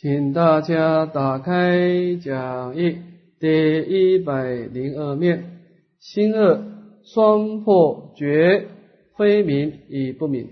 [0.00, 2.98] 请大家打开讲义
[3.40, 5.58] 第一百零二面，
[5.98, 6.62] 心恶
[7.02, 8.68] 双破绝
[9.16, 10.50] 非明与不明。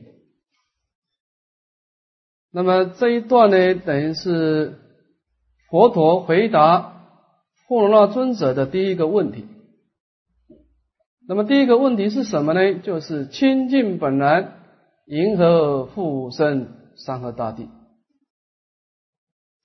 [2.51, 4.80] 那么这一段呢，等于是
[5.71, 7.04] 佛陀回答
[7.69, 9.44] 富罗那尊者的第一个问题。
[11.28, 12.81] 那么第一个问题是什么呢？
[12.81, 14.54] 就是清净本来，
[15.06, 16.66] 银河复生
[16.97, 17.69] 山河大地。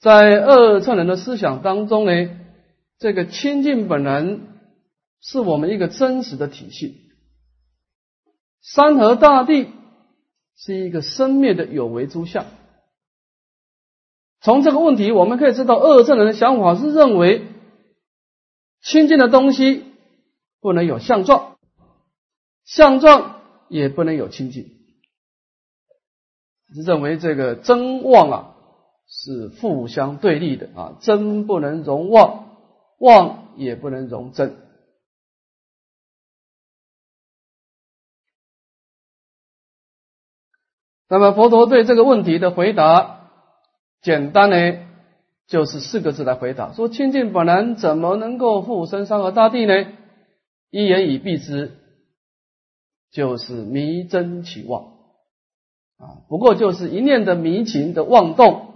[0.02, 2.12] 在二乘人的思想当中呢，
[2.98, 4.48] 这个清净本能
[5.22, 7.12] 是我们一个真实的体系，
[8.62, 9.70] 山河大地
[10.56, 12.48] 是一个生灭的有为诸相。
[14.40, 17.46] 从这个问题，我们可以知道，二乘人的想法是认为
[18.82, 19.86] 清净的东西
[20.62, 21.60] 不能有相状，
[22.66, 24.72] 相状也不能有清净，
[26.74, 28.56] 认为这个真妄啊。
[29.14, 32.56] 是互相对立的啊，真不能容妄，
[32.98, 34.56] 妄也不能容真。
[41.10, 43.30] 那么佛陀对这个问题的回答，
[44.02, 44.88] 简单呢，
[45.46, 49.92] 就是四个字来回答：说清净本来怎么能够复生山河大地呢？
[50.70, 51.78] 一言以蔽之，
[53.12, 54.86] 就是迷真起妄
[55.98, 56.24] 啊。
[56.30, 58.71] 不过就是一念的迷情的妄动。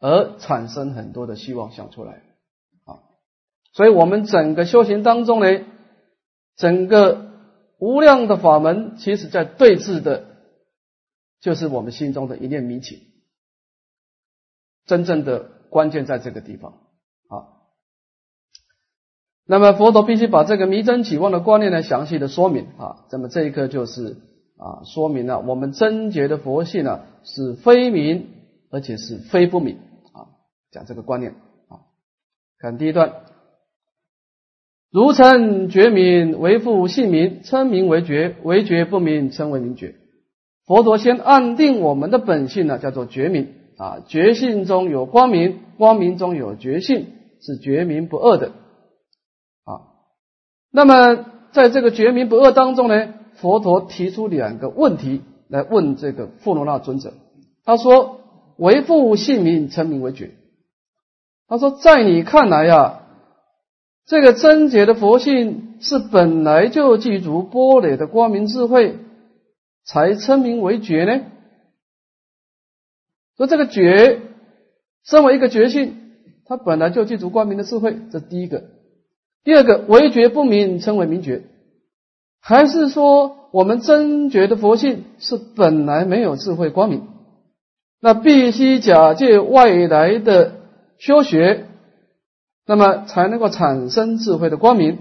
[0.00, 2.22] 而产生很多的希望想出来
[2.84, 3.04] 啊，
[3.72, 5.64] 所以我们整个修行当中呢，
[6.56, 7.30] 整个
[7.78, 10.24] 无量的法门，其实在对峙的，
[11.40, 12.98] 就是我们心中的一念迷情。
[14.86, 16.72] 真正的关键在这个地方
[17.28, 17.60] 啊。
[19.46, 23.04] 那么佛陀必须把这个迷真起妄的观念呢，详细的说明啊。
[23.10, 24.16] 那么这一课就是
[24.56, 28.30] 啊，说明了我们真觉的佛性呢，是非明，
[28.70, 29.78] 而且是非不明。
[30.70, 31.32] 讲这个观念
[31.68, 31.90] 啊，
[32.58, 33.12] 看第一段，
[34.92, 39.96] 如称觉名为复性明，称名为觉，为觉不明，称为明觉。
[40.66, 47.08] 佛陀先暗定我们的本性呢，叫做觉明啊，觉性中有光明，光明中有觉性，
[47.40, 48.52] 是觉明不二的
[49.64, 49.90] 啊。
[50.70, 57.14] 那么在这个觉明不二当中呢，佛陀提出两个问题来问这个富罗那尊者，
[57.64, 58.20] 他说：
[58.56, 60.30] 为复性名，称名为觉。
[61.50, 63.00] 他说：“在你看来呀，
[64.06, 68.98] 这个贞洁的佛性是本来就具足波雷的光明智慧，
[69.84, 71.22] 才称名为觉呢？
[73.36, 74.20] 说这个觉，
[75.04, 76.12] 身为一个觉性，
[76.46, 78.62] 它本来就具足光明的智慧，这第一个。
[79.42, 81.42] 第二个，为觉不明，称为明觉，
[82.40, 87.08] 还是说我们真觉的佛性是本来没有智慧光明？
[88.00, 90.52] 那必须假借外来的。”
[91.00, 91.66] 修学，
[92.66, 94.98] 那么才能够产生智慧的光明。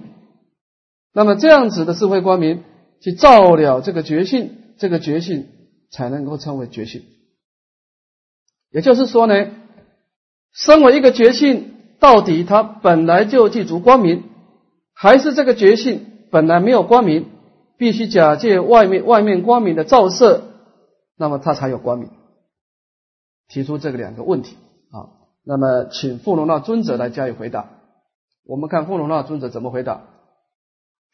[1.13, 2.63] 那么这样子的智慧光明，
[3.01, 5.49] 去照了这个觉性，这个觉性
[5.91, 7.03] 才能够称为觉性。
[8.71, 9.51] 也就是说呢，
[10.53, 14.23] 身为一个觉性，到底它本来就具足光明，
[14.93, 17.25] 还是这个觉性本来没有光明，
[17.77, 20.43] 必须假借外面外面光明的照射，
[21.17, 22.09] 那么它才有光明。
[23.49, 24.55] 提出这个两个问题。
[25.43, 27.69] 那么，请富罗那尊者来加以回答。
[28.45, 30.05] 我们看富罗那尊者怎么回答。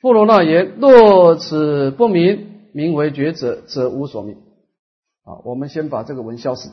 [0.01, 4.35] 富罗那言：若此不明，名为觉者，则无所明。
[5.23, 6.69] 啊，我们先把这个文消失。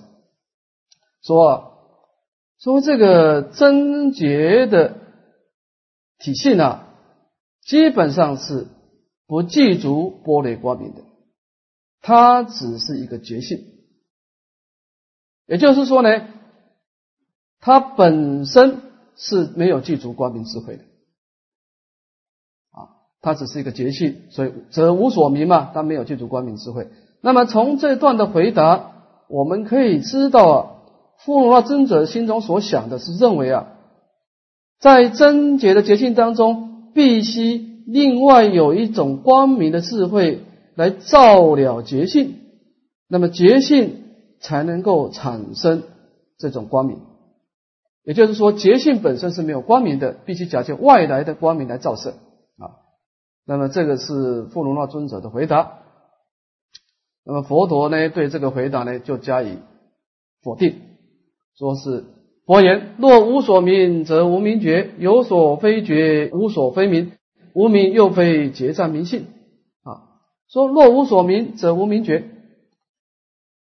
[1.23, 2.01] 说
[2.59, 4.97] 说这个真觉的
[6.19, 6.87] 体系呢，
[7.63, 8.67] 基本上是
[9.27, 11.03] 不记足波雷光明的，
[12.01, 13.59] 它只是一个觉性。
[15.47, 16.29] 也就是说呢。
[17.65, 18.81] 它本身
[19.15, 20.83] 是没有具足光明智慧的，
[22.73, 22.91] 啊，
[23.21, 26.89] 它只是一个觉性，所以则无所明嘛，他没有具足光明智慧。
[27.21, 28.91] 那么从这段的回答，
[29.29, 30.71] 我们可以知道啊，
[31.19, 33.69] 富罗那尊者心中所想的是认为啊，
[34.81, 40.43] 在贞洁的觉性当中，必须另外有一种光明的智慧
[40.75, 42.41] 来照了觉性，
[43.07, 44.03] 那么觉性
[44.41, 45.85] 才能够产生
[46.39, 46.99] 这种光明。
[48.05, 52.11] 也就是说，觉性本身是没有光明的，必须假借外来的光明来照射
[52.59, 52.83] 啊。
[53.47, 55.79] 那么这个是富罗那尊者的回答。
[57.25, 59.59] 那么佛陀呢，对这个回答呢，就加以
[60.43, 60.81] 否定，
[61.57, 62.05] 说是
[62.45, 67.13] 佛言：若无所明，则无明觉；有所非觉，无所非明。
[67.55, 69.27] 无明又非结占明性
[69.85, 70.19] 啊。
[70.49, 72.25] 说若无所明，则无明觉。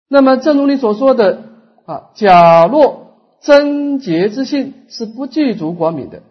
[0.09, 1.43] 那么正如你所说的
[1.85, 3.04] 啊，假若。
[3.45, 6.23] 贞洁之性是不具足光明的，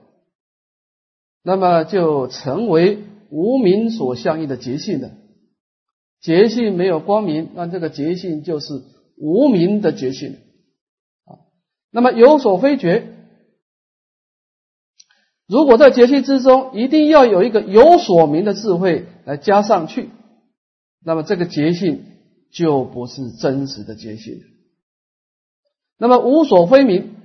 [1.43, 5.11] 那么就成为无明所相应的结性了。
[6.21, 8.81] 结性没有光明，那这个结性就是
[9.17, 10.37] 无明的结性
[11.25, 11.37] 啊。
[11.91, 13.07] 那么有所非觉，
[15.47, 20.09] 如果在结性之中一定要有一个有所明的智慧来加上去，
[21.03, 22.05] 那么这个结性
[22.51, 24.41] 就不是真实的结性。
[25.97, 27.15] 那么无所非明，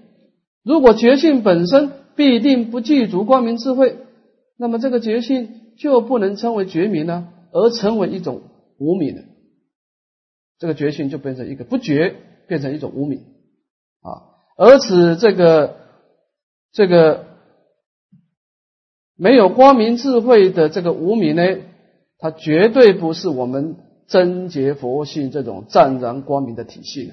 [0.64, 3.96] 如果觉性本身必定不具足光明智慧，
[4.56, 5.48] 那么这个觉性
[5.78, 8.42] 就不能称为觉明呢，而成为一种。
[8.80, 9.24] 无明的
[10.60, 12.14] 这个觉性就变成一个不觉，
[12.46, 13.18] 变成一种无明
[14.02, 14.38] 啊。
[14.56, 15.74] 而此这个
[16.70, 17.26] 这个
[19.16, 21.42] 没有光明智慧的这个无名呢，
[22.20, 27.10] 它绝对不是我们真觉佛性这种湛然光明的体系。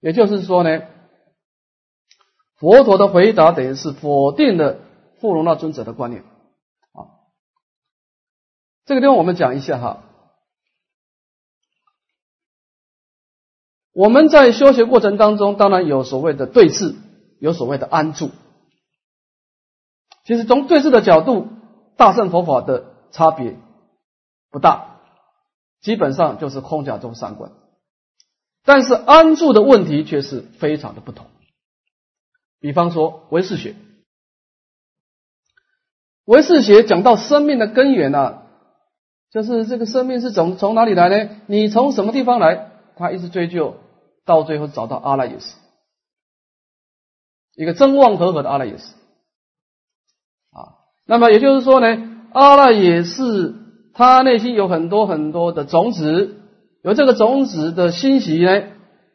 [0.00, 0.82] 也就是说呢，
[2.56, 4.78] 佛陀的回答等于是否定了
[5.20, 6.22] 富罗那尊者的观念
[6.92, 7.08] 啊。
[8.86, 10.02] 这个地方我们讲一下哈。
[13.92, 16.94] 我们在修学过程当中，当然有所谓的对峙，
[17.38, 18.30] 有所谓的安住。
[20.24, 21.48] 其实从对峙的角度，
[21.96, 23.56] 大乘佛法的差别
[24.50, 25.00] 不大，
[25.80, 27.52] 基本上就是空假中三观。
[28.64, 31.26] 但是安住的问题却是非常的不同。
[32.60, 33.74] 比方说唯识学，
[36.24, 38.42] 唯识学讲到生命的根源啊，
[39.30, 41.36] 就是这个生命是从从哪里来呢？
[41.46, 42.70] 你从什么地方来？
[42.96, 43.76] 他一直追究，
[44.26, 45.54] 到最后找到阿赖耶识，
[47.54, 48.92] 一个真妄合合的阿赖耶识
[50.50, 50.76] 啊。
[51.06, 51.86] 那么也就是说呢，
[52.34, 53.54] 阿赖耶识
[53.94, 56.39] 他内心有很多很多的种子，
[56.82, 58.62] 有这个种子的欣喜呢，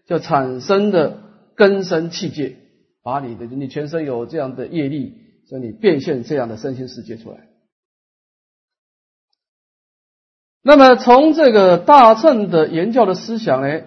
[0.06, 1.24] 就产生的
[1.56, 2.58] 根生器界，
[3.02, 5.14] 把你的你全身有这样的业力，
[5.48, 7.48] 所以你变现这样的身心世界出来。
[10.62, 13.82] 那么从这个大乘的言教的思想呢，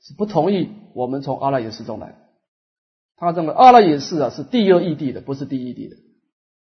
[0.00, 2.16] 是不同意我们从阿赖耶识中来。
[3.16, 5.96] 他认为阿赖耶识啊是第二义地的，不是第一地的，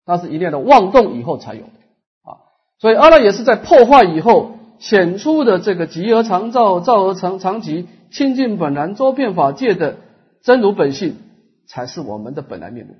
[0.04, 1.72] 它是一念的妄动以后才有的
[2.22, 2.38] 啊。
[2.78, 9.96] 所以阿赖耶识在破坏以后显出的这个极而常照，照而常常极，清净本然，周遍法界的
[10.42, 11.16] 真如本性，
[11.66, 12.96] 才是我们的本来面目。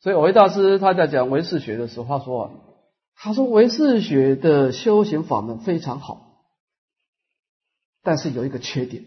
[0.00, 2.68] 所以维大师他在讲唯识学的时候，他说。
[3.14, 6.40] 他说：“唯识学的修行法门非常好，
[8.02, 9.04] 但是有一个缺点，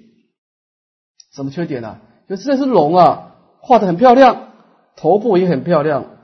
[1.33, 1.99] 什么缺点呢？
[2.29, 4.53] 就是这只龙啊，画的很漂亮，
[4.95, 6.17] 头部也很漂亮，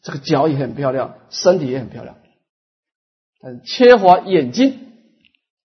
[0.00, 2.16] 这个脚也很漂亮，身体也很漂亮，
[3.44, 4.80] 但缺乏眼睛。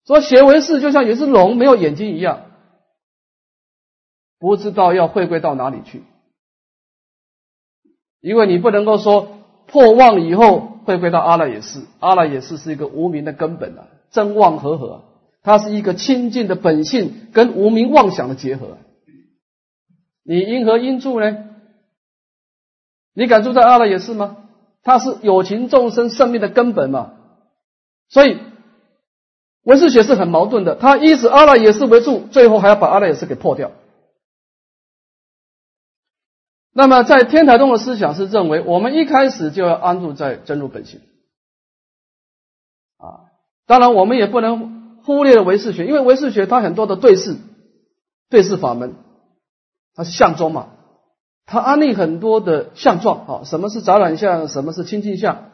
[0.07, 2.43] 说邪为是就像有只龙没有眼睛一样，
[4.39, 6.03] 不知道要回归到哪里去，
[8.21, 15.05] 因为你不能够说破妄以后。”回归到阿赖耶识，阿赖耶识是一个无名的根本啊，真妄合合，
[15.45, 18.79] 它是一个清净的本性跟无名妄想的结合。
[20.25, 21.51] 你因何因住呢？
[23.15, 24.39] 你敢住在阿赖耶识吗？
[24.83, 27.13] 它是有情众生生命的根本嘛。
[28.13, 28.39] 所以
[29.63, 33.73] 文字学是很矛盾的，它依止阿赖耶识为主，最后还要把阿赖耶识给破掉。
[36.75, 41.01] 那么，在天台宗的思想是认为，我们一开始就要安住在真如本性。
[42.99, 43.33] 啊，
[43.67, 47.37] 当然我们也不能忽略了唯识学，因为唯识学它很多的对视、
[48.29, 48.95] 对视法门，
[49.95, 50.69] 它是相宗嘛，
[51.47, 55.51] 它安立很多的相状啊，什么是杂染相，什么是清净相，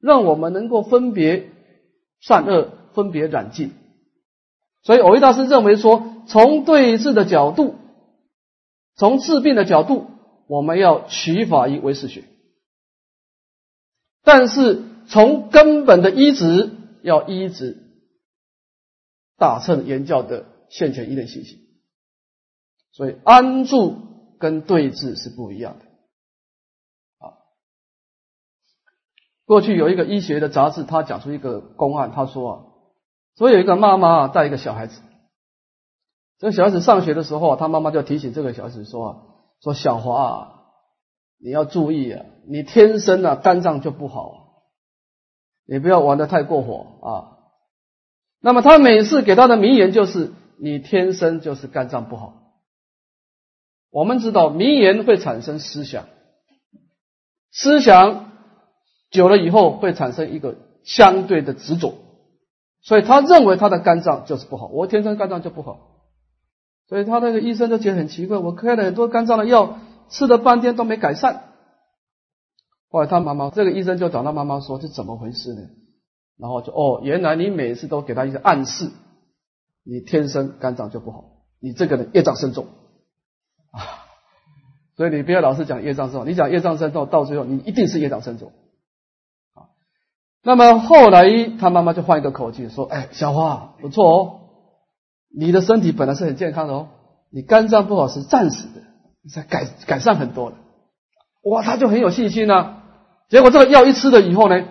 [0.00, 1.51] 让我们能够分别
[2.22, 3.72] 善恶，分别染净。
[4.82, 7.74] 所以，偶一大师认为说，从对治的角度，
[8.96, 10.06] 从治病的角度。
[10.48, 12.24] 我们要取法于唯识学，
[14.22, 17.78] 但是从根本的医治要医治
[19.38, 21.58] 大乘言教的现前一类信息，
[22.90, 23.96] 所以安住
[24.38, 25.86] 跟对峙是不一样的。
[29.52, 32.52] 过去有一个医学的杂志，他讲出一个公案，他说啊，
[33.36, 35.02] 说有一个妈妈带一个小孩子，
[36.38, 39.16] 这个小孩子上学的时候，他妈妈就提醒这个小孩子说啊。
[39.60, 40.52] 说小华啊，
[41.38, 44.64] 你要注意啊，你天生啊肝脏就不好，
[45.66, 47.10] 你不要玩的太过火啊。
[48.40, 52.54] 那么他每次给他的名言就是你天生就是肝脏不好。
[53.90, 56.06] 我们知道名言会产生思想，
[57.52, 58.31] 思想
[59.12, 61.94] 久了以后会产生一个相对的执着，
[62.80, 65.90] 所以他认为他的肝脏就是不好，我天生肝脏就不好。
[66.88, 69.78] 所以他那个医生就觉得很奇怪，我开了很多肝脏的药，
[70.08, 71.44] 吃了半天都没改善。
[72.90, 75.60] 后来他妈妈，这个医生就找他妈妈说：“这怎么回事呢？”
[76.38, 78.90] 然后就哦，原来你每次都给他一个暗示，
[79.84, 81.24] 你天生肝脏就不好，
[81.60, 82.66] 你这个人业障深重
[83.70, 83.80] 啊。
[84.96, 88.52] 所以你不要老是讲业障深重，你讲业障深重，到最后你一定是业障深重。
[90.42, 91.24] 那么后来
[91.60, 94.40] 他妈妈就换一个口气说：“哎，小花不错哦，
[95.32, 96.88] 你的身体本来是很健康的哦，
[97.30, 100.56] 你肝脏不好是暂时的，才改改善很多了。”
[101.44, 102.76] 哇，他就很有信心呢。
[103.28, 104.64] 结果这个药一吃了以后呢，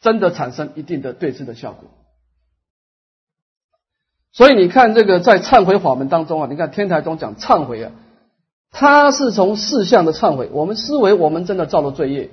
[0.00, 1.88] 真的产生一定的对治的效果。
[4.32, 7.92] 所以你看这个在忏悔法门当中啊，你看天台中讲忏悔啊，
[8.70, 10.50] 他是从四项的忏悔。
[10.52, 12.30] 我们思维我们真的造了罪业，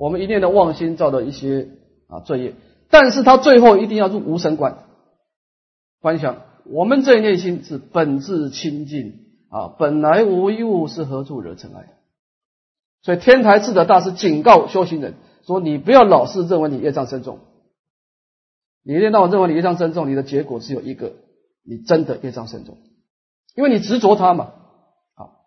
[0.00, 1.68] 我们一念的妄心造的一些
[2.08, 2.54] 啊罪业，
[2.88, 4.86] 但是他最后一定要入无神观，
[6.00, 11.98] 观想我们这一念心是本质清净啊，本来无一物，是何处惹尘埃？
[13.02, 17.40] 所以天台智德大师警告修行人说：“你不要老是认为你业障深重，
[18.82, 21.12] 你一天到晚认为你业障深重，你的结果只有一个，
[21.62, 22.78] 你真的业障深重，
[23.54, 24.52] 因为你执着它嘛。
[25.14, 25.44] 好，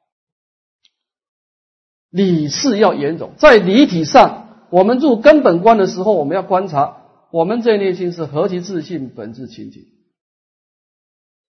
[2.11, 4.42] 理事要严重，在理体上，
[4.73, 9.85] 我们入根本观的时候，我们要观察我们这内心是何其自信，本质清净。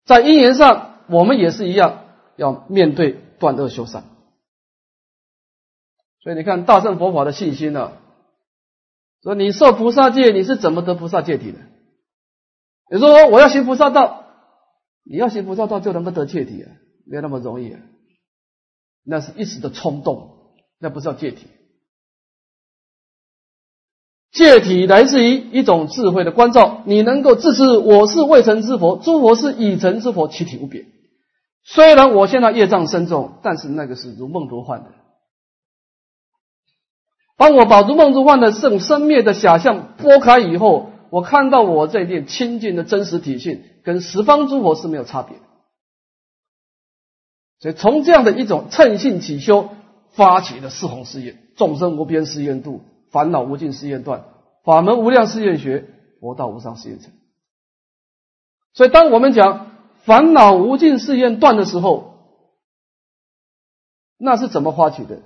[0.05, 4.07] 在因缘上，我们也是一样，要面对断恶修善。”
[6.21, 7.93] 所以你看大乘佛法的信心呢，
[9.23, 11.61] 说你受菩萨戒，你是怎么得菩萨戒体的？
[12.91, 14.25] 你说我要行菩萨道，
[15.05, 16.73] 你要行菩萨道就能够得戒体啊？
[17.07, 17.81] 没有那么容易啊，
[19.05, 21.47] 那是一时的冲动，那不是叫戒体。
[24.33, 30.87] 戒体来自于一种智慧的关照，你能够自知我是未成之佛，诸佛是已成之佛，其体无别。
[31.65, 34.91] 虽然我现在业障深重，但是那个是如梦如幻的。
[37.37, 45.43] 当我把如梦如幻的这种生灭的假象拨开以后，我看到我这一念清净的真实体性，跟十方诸佛是没有差别的。
[47.61, 49.69] 所以从这样的一种乘性起修，
[50.13, 52.81] 发起的四弘誓愿：众生无边誓愿度，
[53.13, 54.25] 烦恼无尽誓愿断，
[54.65, 55.89] 法门无量誓愿学，
[56.19, 57.13] 佛道无上誓愿成。
[58.73, 59.71] 所以当我们讲
[60.05, 62.15] 烦恼无尽誓愿断的时候，
[64.19, 65.21] 那是怎么发起的？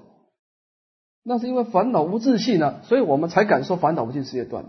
[1.23, 4.64] 那是因为烦恼无自信呢，所以我们才敢说烦恼无尽事业断。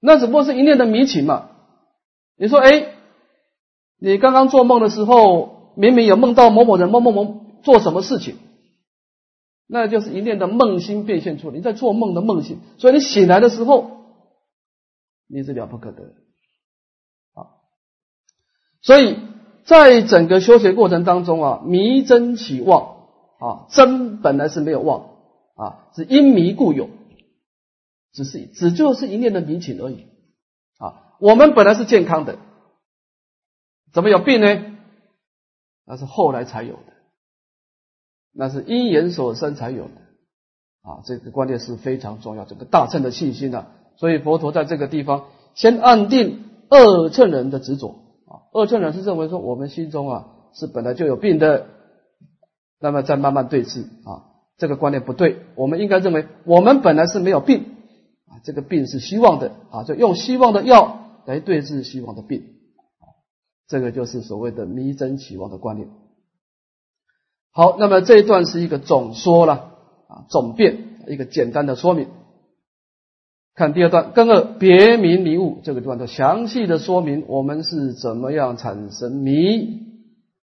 [0.00, 1.50] 那只不过是一念的迷情嘛。
[2.36, 2.94] 你说，哎，
[3.98, 8.36] 你刚刚做梦的时候，明明有梦到某某人、某某某做什么事情，
[9.66, 11.56] 那就是一念的梦心变现出来。
[11.56, 13.90] 你在做梦的梦境，所以你醒来的时候，
[15.28, 16.02] 你是了不可得。
[17.34, 17.58] 啊，
[18.82, 19.18] 所以
[19.64, 22.94] 在整个修学过程当中啊，迷真起妄。
[23.38, 25.10] 啊，真本来是没有妄
[25.56, 26.88] 啊，是因迷故有，
[28.14, 30.06] 只是只就是一念的迷情而已
[30.78, 31.12] 啊。
[31.20, 32.38] 我们本来是健康的，
[33.92, 34.78] 怎么有病呢？
[35.84, 36.94] 那是后来才有的，
[38.36, 39.90] 那是因缘所生才有的
[40.82, 41.02] 啊。
[41.04, 43.68] 这个观念是非常重要，这个大乘的信心啊。
[43.96, 45.24] 所以佛陀在这个地方
[45.54, 48.50] 先安定二乘人的执着啊。
[48.52, 51.68] 二乘人是认为说我们心中啊是本来就有病的。
[52.78, 55.38] 那么再慢慢对治啊，这个观念不对。
[55.54, 57.64] 我们应该认为，我们本来是没有病
[58.28, 62.44] 啊，这个病是希望的啊，就用希望的药来对治希望的病，
[63.66, 65.88] 这个就是所谓的迷真期望的观念。
[67.56, 69.54] 好，那么这一段是一个总说了
[70.08, 72.08] 啊，总辩一个简单的说明。
[73.54, 79.80] 看第二段，根二别名迷雾这个地方，就详细的说明我们是怎么样产生迷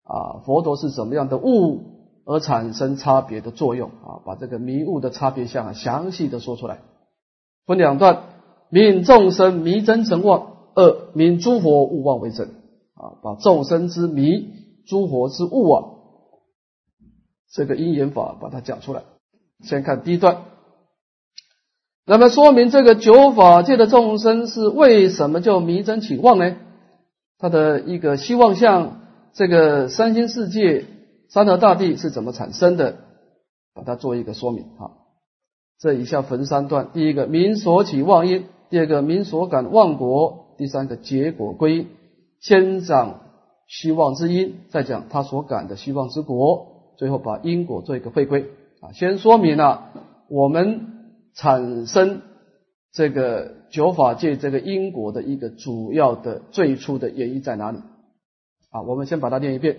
[0.04, 1.92] 啊，佛陀是怎么样的悟。
[2.28, 6.78] 而产生差别的作用啊，把这个迷雾的差别相详细的说出来，
[7.66, 8.24] 分两段：
[8.68, 12.48] 明众生迷真成妄，二明诸佛勿妄为真
[12.94, 14.48] 啊，把众生之迷、
[14.88, 15.84] 诸佛之悟啊，
[17.52, 19.02] 这个因缘法把它讲出来。
[19.62, 20.42] 先看第一段，
[22.04, 26.56] 那么说明这个九法界的众生是为什么叫迷真起妄呢？
[27.38, 29.00] 他的一个希望像
[29.32, 30.86] 这个三星世界。
[31.28, 32.98] 三河大地是怎么产生的？
[33.74, 34.94] 把它做一个说明啊。
[35.76, 41.88] 这以下分三段：第一个，民所起妄因；第二个，民所感妄果；第三个，结果归因。
[42.38, 43.22] 先讲
[43.66, 48.42] 希望之因，再讲他所感的希望之果，最后把因果做一个回归。
[48.80, 48.92] 啊。
[48.92, 49.92] 先说明了
[50.28, 50.80] 我们
[51.34, 52.22] 产生
[52.92, 57.78] 这个九法界这个因果的一个主要的最初的原因在哪里？
[58.70, 59.76] 啊，我们先把它念一遍：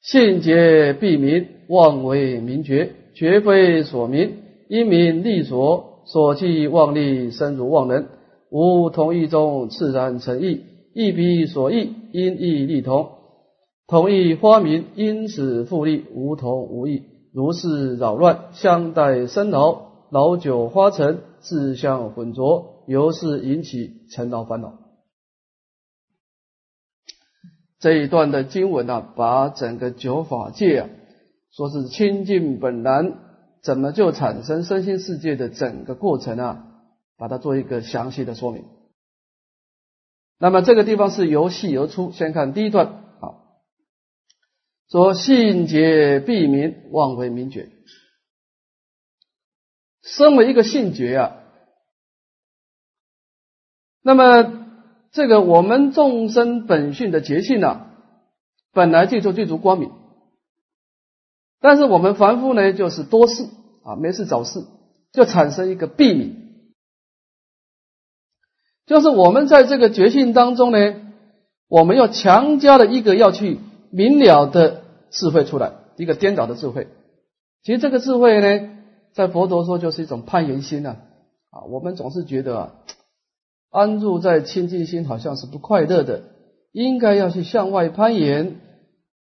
[0.00, 4.38] 性结必明，妄为明觉，绝非所明，
[4.68, 8.06] 因明利所，所寄妄利，生如妄能，
[8.50, 10.64] 无同义中自然成义，
[10.94, 13.10] 义彼所义，因义利同，
[13.90, 24.78] 同义花明，因此复利，无同无异，如是扰乱，相待生劳，老久花成，自相混浊，由是引起尘劳烦恼。
[27.80, 30.88] 这一段的经文啊，把整个九法界啊，
[31.50, 33.14] 说是清净本然，
[33.60, 36.64] 怎么就产生身心世界的整个过程啊，
[37.18, 38.62] 把它做一个详细的说明。
[40.38, 42.99] 那么这个地方是由细而出，先看第一段
[44.90, 47.68] 说性觉必明，妄为明觉。
[50.02, 51.36] 身为一个性觉啊，
[54.02, 54.66] 那么
[55.12, 57.86] 这个我们众生本性的觉性呢，
[58.72, 59.92] 本来就就具足光明，
[61.60, 63.44] 但是我们凡夫呢，就是多事
[63.84, 64.64] 啊，没事找事，
[65.12, 66.64] 就产生一个避明，
[68.86, 70.96] 就是我们在这个觉性当中呢，
[71.68, 73.58] 我们要强加了一个要去
[73.92, 74.79] 明了的
[75.10, 76.88] 智慧出来，一个颠倒的智慧。
[77.62, 78.76] 其实这个智慧呢。
[79.12, 80.98] 在佛陀说，就是一种攀缘心呐，
[81.50, 82.74] 啊，我们总是觉得啊，
[83.68, 86.22] 安住在清净心好像是不快乐的，
[86.70, 88.60] 应该要去向外攀岩，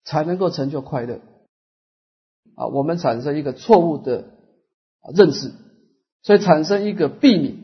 [0.06, 1.20] 才能够成就快乐，
[2.56, 4.24] 啊，我们产生一个错误的
[5.14, 5.52] 认识，
[6.24, 7.58] 所以产生一个避免，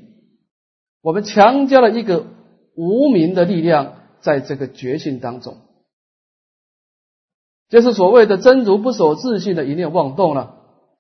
[1.02, 2.26] 我们强加了一个
[2.76, 5.56] 无名的力量在这个觉性当中，
[7.72, 10.58] 就是所谓的真如不守自信的一念妄动了。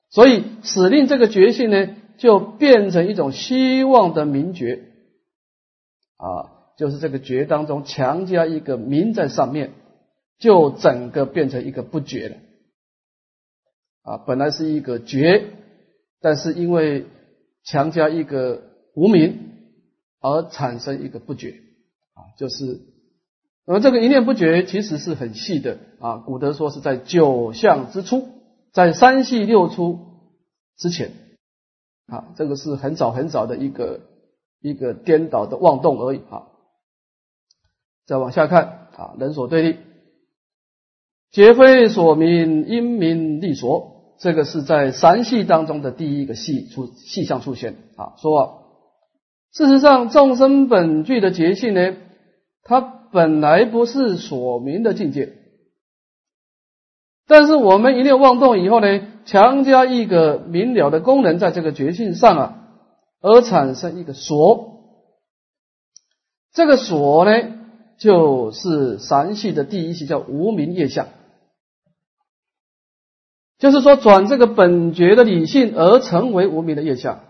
[0.09, 4.83] 所以，使令这个觉性呢，就变成一种希望的明觉
[6.17, 9.71] 啊，就是这个觉当中强加一个明在上面，
[10.39, 12.35] 就整个变成一个不觉了
[14.03, 14.17] 啊。
[14.17, 15.45] 本来是一个觉，
[16.19, 17.05] 但是因为
[17.63, 19.39] 强加一个无明，
[20.19, 21.51] 而产生一个不觉
[22.13, 22.79] 啊，就是
[23.65, 26.17] 那么这个一念不觉其实是很细的啊。
[26.17, 28.27] 古德说是在九相之初。
[28.73, 29.99] 在三系六出
[30.77, 31.11] 之前，
[32.07, 33.99] 啊，这个是很早很早的一个
[34.61, 36.47] 一个颠倒的妄动而已啊。
[38.05, 39.77] 再往下看啊，人所对立，
[41.31, 48.13] 皆非所明，因明利所，这个是在三系当中的第一个系出系象出现啊。
[48.21, 48.63] 说
[49.51, 51.97] 事实上，众生本具的觉性呢，
[52.63, 55.33] 它本来不是所明的境界。
[57.27, 62.57] 但是我们一念妄动以后呢，强加一个明了的功能在这个觉性上啊，
[63.21, 64.81] 而产生一个所，
[66.51, 67.31] 这个所呢，
[67.97, 71.07] 就是三系的第一系，叫无明业相，
[73.59, 77.21] 就是说转这个本觉的理性而成为无明的业相，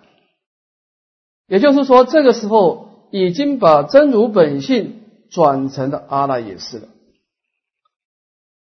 [1.48, 5.01] 也就是说这个时候已经把真如本性
[5.32, 6.88] 转成了阿赖耶识了。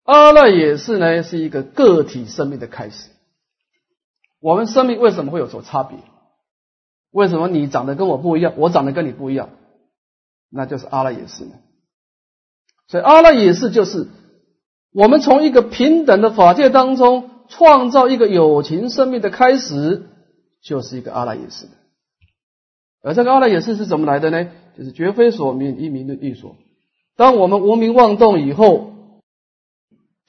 [0.03, 3.09] 阿赖也是呢，是一个个体生命的开始。
[4.39, 5.97] 我们生命为什么会有所差别？
[7.11, 9.49] 为什么你长得跟我不一样，我长得跟你不一样？
[10.51, 11.55] 那就是阿赖也是呢。
[12.87, 14.07] 所以阿赖也是就是
[14.91, 20.07] 我们从一个平等的法界当中创造一个有情生命的开始，
[20.61, 21.67] 就是一个阿赖也是。
[23.01, 24.51] 而这个阿赖也是是怎么来的呢？
[24.77, 26.55] 就是绝非所明，一明的意所。
[27.15, 28.87] 当我们无名妄动以后。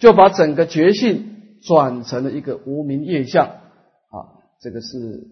[0.01, 5.27] 就把整个觉性转成了一个无名业相啊，这个是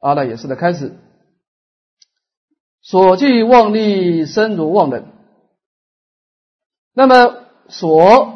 [0.00, 0.94] 阿赖耶识的开始。
[2.80, 5.04] 所即妄力生如妄能，
[6.94, 8.35] 那么所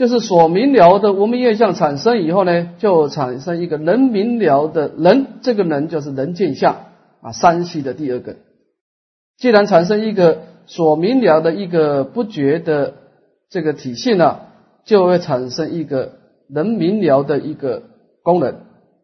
[0.00, 6.86] 就是所明了的无名业相产生以后呢，就产生一个能明了的能，这个能就是能见相
[7.20, 8.36] 啊，三系的第二个。
[9.36, 12.94] 既然产生一个所明了的一个不觉的。
[13.52, 14.42] 这个体系呢，
[14.84, 16.12] 就会产生一个
[16.48, 17.82] 能明了的一个
[18.22, 18.60] 功能，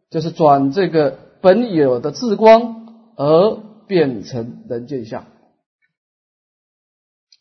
[0.08, 5.24] 就是转这个本有的智光而变成人见相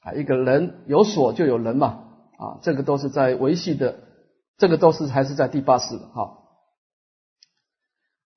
[0.01, 0.13] 啊。
[0.15, 2.04] 一个人有所就有人嘛
[2.37, 3.99] 啊，这个都是在维系的，
[4.57, 6.39] 这个都是还是在第八世的哈。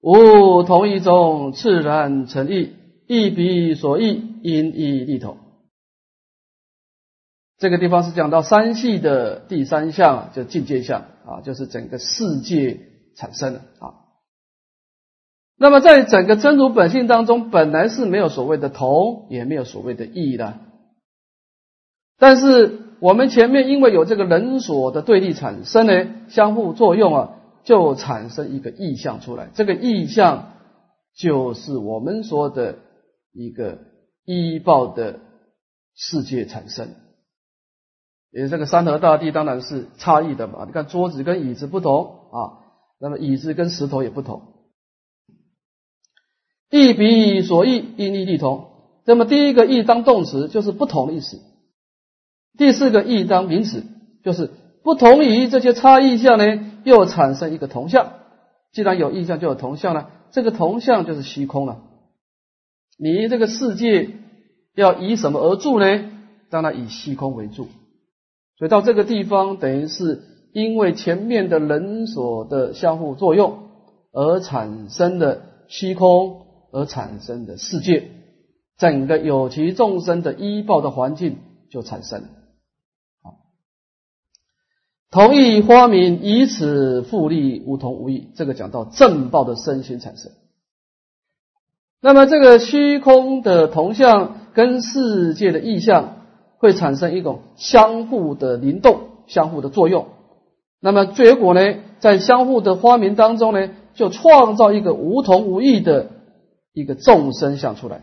[0.01, 5.39] 无同一种自然成义，义彼所义，因义立同。
[7.59, 12.79] 这个地方是讲到三系的第三项，就境界相啊，就是整个世界
[13.17, 13.95] 产生的啊。
[15.57, 20.61] 那么在整个真如本性当中，本来是没有所谓的同，也没有所谓的异的
[22.17, 27.31] 但是我们前面因为有这个人所的对立产生呢，相互作用啊，
[27.65, 29.51] 就产生一个意象出来。
[29.55, 30.53] 这个意象
[31.15, 32.79] 就是我们说的
[33.33, 33.79] 一个
[34.25, 35.21] 依报的
[35.95, 36.89] 世界产生。
[38.31, 40.65] 也这个山河大地当然是差异的嘛。
[40.67, 42.61] 你看桌子跟椅子不同啊，
[43.01, 44.43] 那么椅子跟石头也不同。
[46.71, 48.67] 异比所异，因异地同。
[49.07, 51.39] 那么第一个异当动词，就是不同的意思；
[52.59, 53.85] 第四个意当名词，
[54.23, 54.51] 就是
[54.83, 58.13] 不同于这些差异项呢，又产生一个同相。
[58.73, 60.11] 既然有异象，就有同相了。
[60.31, 61.79] 这个同相就是虚空了。
[62.99, 64.11] 你这个世界
[64.75, 65.87] 要以什么而住呢？
[66.51, 67.69] 当然以虚空为住。
[68.59, 73.69] 所以到这个地方，等于是因为前面的人所的相互作用
[74.13, 76.43] 而产生的虚空，
[76.73, 78.11] 而产生的世界，
[78.79, 81.37] 整个有其众生的依报的环境
[81.71, 82.23] 就产生。
[82.23, 82.29] 了，
[85.11, 88.29] 同意花名以此复利，无同无异。
[88.35, 90.33] 这个讲到正报的身心产生。
[92.01, 96.15] 那么这个虚空的同相跟世界的意象。
[96.61, 100.09] 会产生一种相互的灵动、相互的作用，
[100.81, 101.61] 那么结果呢，
[102.01, 106.11] 在相互的花明当中呢，就创造一个无同无异的
[106.73, 108.03] 一个众生相出来。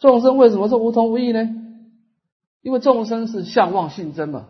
[0.00, 1.48] 众生为什么是无同无异呢？
[2.62, 4.46] 因为众生是相望性真嘛。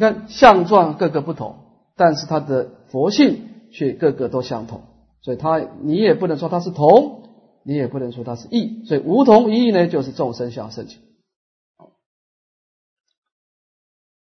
[0.00, 1.56] 你看相状各个不同，
[1.94, 4.80] 但是它的佛性却个个都相同，
[5.20, 7.28] 所以它你也不能说它是同，
[7.64, 11.00] 你也不能说它是异，所以无同一异呢，就是众生相生起。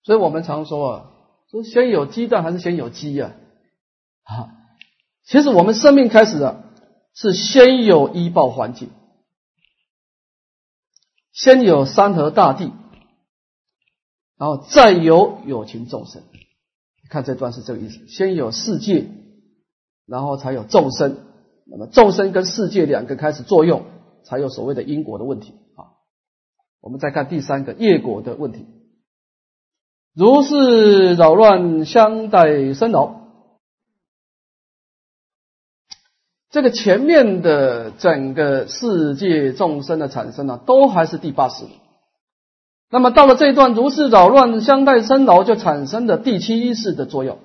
[0.03, 1.11] 所以我们常说啊，
[1.51, 3.33] 说先有鸡蛋还是先有鸡呀？
[4.25, 4.53] 啊，
[5.25, 6.63] 其实我们生命开始的
[7.15, 8.91] 是先有医报环境，
[11.33, 12.71] 先有山河大地，
[14.37, 16.23] 然后再有有情众生。
[17.09, 19.07] 看这段是这个意思：先有世界，
[20.07, 21.19] 然后才有众生。
[21.67, 23.85] 那么众生跟世界两个开始作用，
[24.25, 25.97] 才有所谓的因果的问题啊。
[26.81, 28.67] 我们再看第三个业果的问题。
[30.15, 33.21] 如是扰乱相待生劳，
[36.51, 41.65] 这个前面的整个世界众生的产生呢，都还是第八识。
[42.95, 47.41] 那么到了这一段如是扰乱相待生劳，就产生的第七意识的作用。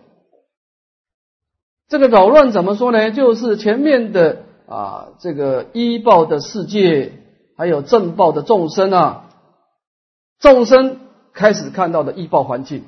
[1.88, 3.09] 这个扰乱怎么说呢？
[3.09, 7.13] 就是前面的啊，这个依报的世界，
[7.57, 9.25] 还有正报的众生啊，
[10.39, 10.99] 众生。
[11.31, 12.83] 开始看到的医报环境，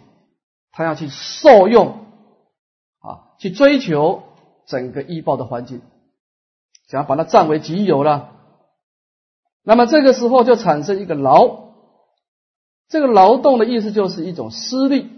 [0.72, 2.06] 他要去受用
[3.00, 4.24] 啊，去追求
[4.66, 5.82] 整个医报的环境，
[6.90, 8.32] 想要把它占为己有了。
[9.64, 11.71] 那么这个时候就产生一个劳，
[12.92, 15.10] 这个劳动的意思就是一种私利，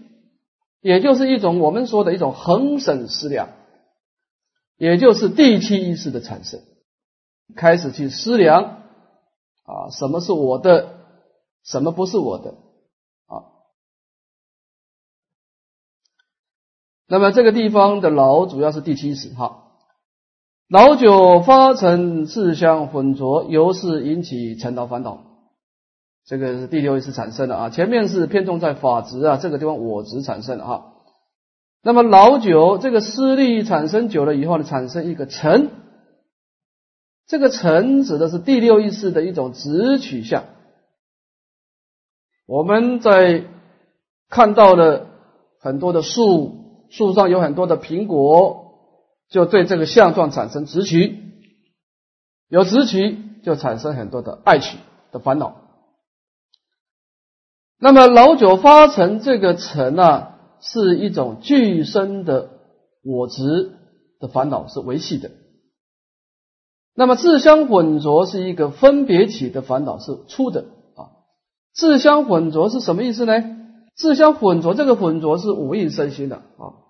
[0.79, 3.49] 也就是一种我们说的一种恒审思量，
[4.77, 6.61] 也就是第七意识的产生，
[7.55, 8.83] 开始去思量
[9.63, 10.99] 啊，什么是我的，
[11.63, 12.51] 什么不是我的
[13.25, 13.49] 啊。
[17.07, 19.63] 那么这个地方的老主要是第七识哈，
[20.69, 25.32] 老酒发成自相混浊，由是引起尘劳烦恼，
[26.25, 27.69] 这个是第六意识产生的啊。
[27.69, 30.93] 前面是偏重在法执啊，这个地方我执产生的哈。
[31.81, 35.69] 那么老酒这个私利产生久了以后呢，产生一个尘，
[37.27, 40.45] 这个尘指的是第六意识的一种直取向。
[42.45, 43.45] 我们在
[44.29, 45.07] 看到了
[45.59, 46.61] 很多的树。
[46.89, 48.75] 树上有很多的苹果，
[49.27, 51.23] 就对这个相状产生执取，
[52.49, 54.77] 有执取就产生很多的爱取
[55.11, 55.62] 的烦恼。
[57.83, 62.49] 那么老酒发成这个尘啊，是一种具身的
[63.03, 63.73] 我执
[64.21, 65.31] 的烦恼，是维系的。
[66.95, 70.61] 那么自相混浊是一个分别起的烦恼，是粗的
[70.95, 71.27] 啊。
[71.73, 73.33] 自相混浊是什么意思呢？
[73.97, 76.87] 自相混浊，这个混浊是五蕴身心的啊。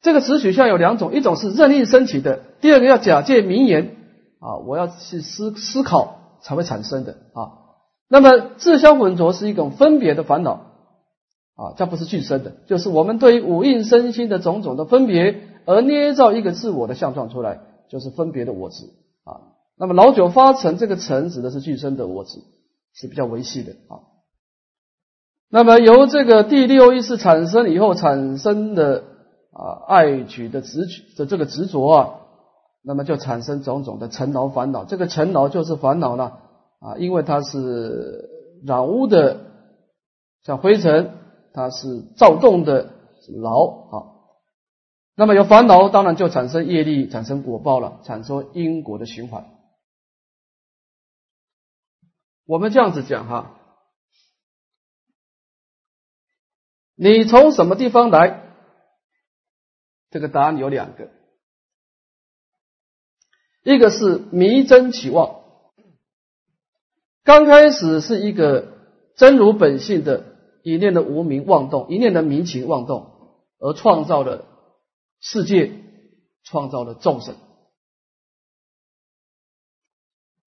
[0.00, 3.94] 这个词取向有两种，一种是任意升起的，第二个要假借名言
[4.40, 7.60] 啊，我要去思思考才会产生的啊。
[8.10, 10.52] 那么自相混浊是一种分别的烦恼
[11.54, 18.84] 啊，这不是具身的，就是我们对于五蕴身心的种种的分别而捏造一个自我的相状出来，就是分别的我执
[19.24, 19.56] 啊。
[19.78, 22.40] 那么老九发成这个成指的是具身的我执，
[22.92, 24.04] 是比较维系的啊。
[25.48, 29.04] 那么由这个第六意识产生以后产生的。
[29.52, 32.10] 啊，爱取的执取的这个执着啊，
[32.84, 34.84] 那么就产生种种的尘劳烦恼。
[34.84, 36.34] 这个尘劳就是烦恼呢，
[36.80, 38.28] 啊，因为它是
[38.66, 39.46] 染污的，
[40.42, 41.16] 像灰尘，
[41.52, 42.92] 它是躁动的
[43.40, 43.94] 劳啊。
[45.14, 49.46] 那么有烦恼，当然就产生业力，产生果报了，产生因果的循环。
[52.46, 53.60] 我们这样子讲哈，
[56.96, 58.48] 你从什么地方来？
[60.10, 61.08] 这个答案有两个，
[63.62, 65.39] 一个是迷真起妄，
[67.24, 68.68] 刚开始是一个
[69.16, 70.24] 真如本性的
[70.62, 73.10] 一念的无名妄动，一念的迷情妄动，
[73.58, 74.44] 而创造了
[75.20, 75.72] 世界，
[76.44, 77.34] 创造了众生。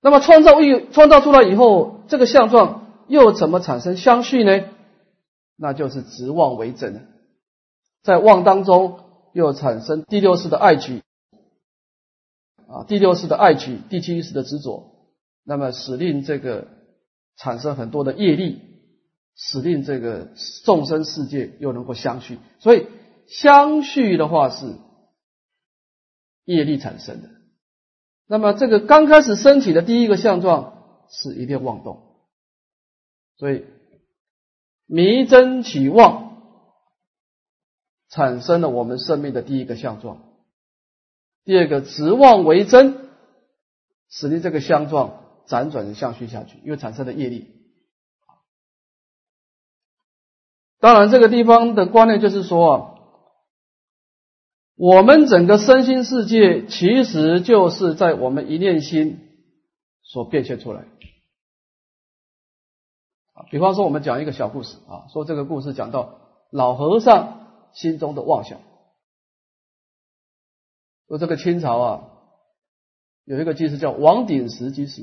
[0.01, 4.65] 那么创造一创造出来以后，这个相状又怎么产生相续呢？
[5.55, 7.07] 那就是执妄为真，
[8.01, 8.99] 在妄当中。
[9.35, 11.01] 又产生第六世的爱取
[12.67, 14.92] 啊，第六世的爱取，第七世的执着，
[15.43, 16.67] 那么使令这个
[17.35, 18.61] 产生很多的业力，
[19.35, 20.29] 使令这个
[20.63, 22.39] 众生世界又能够相续。
[22.59, 22.87] 所以
[23.27, 24.75] 相续的话是
[26.45, 27.29] 业力产生的。
[28.27, 32.01] 那么这个刚开始升起的第一个相状是一片妄动，
[33.37, 33.65] 所以
[34.85, 36.31] 迷真起妄。
[38.09, 40.21] 产生了我们生命的第一个相状，
[41.45, 43.09] 第二个执妄为真，
[44.07, 47.51] 使令这个相状辗转的相续下去，因为产生了业力。
[50.79, 52.99] 当然，这个地方的观念就是说，
[54.75, 59.19] 我们整个身心世界其实就是在我们一念心
[60.01, 60.85] 所变现出来。
[63.49, 66.19] 比方说，我们讲一个小故事啊，说这个故事讲到
[66.51, 67.41] 老和尚。
[67.73, 68.59] 心中的妄想。
[71.07, 72.03] 说这个清朝啊，
[73.25, 75.01] 有一个居士叫王鼎石居士，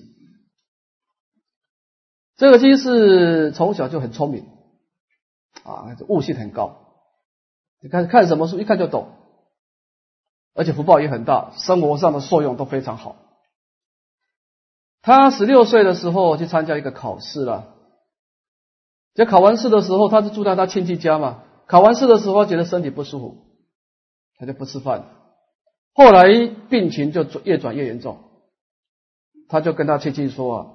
[2.41, 4.47] 这个居士从小就很聪明
[5.63, 6.97] 啊，悟性很高。
[7.83, 9.09] 你看看什么书，一看就懂，
[10.55, 13.17] 而且福报也很大，生活上的作用都非常好。
[15.03, 17.75] 他十六岁的时候去参加一个考试了，
[19.13, 21.43] 在考完试的时候，他是住在他亲戚家嘛。
[21.67, 23.37] 考完试的时候，觉得身体不舒服，
[24.39, 25.05] 他就不吃饭。
[25.93, 26.25] 后来
[26.71, 28.19] 病情就越转越严重，
[29.47, 30.73] 他就跟他亲戚说啊：“